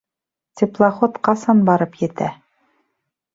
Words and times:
Теплоход 0.61 1.19
ҡасан 1.27 1.61
барып 1.67 2.01
етә? 2.05 2.31